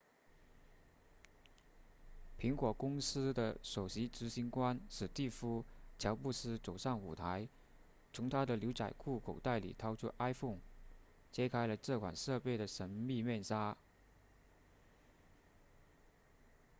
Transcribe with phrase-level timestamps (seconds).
[2.39, 5.63] 苹果公司的首席执行官史蒂夫
[5.99, 7.47] 乔布斯走上舞台
[8.11, 10.57] 从他的牛仔裤口袋里掏出 iphone
[11.31, 13.77] 揭开了这款设备的神秘面纱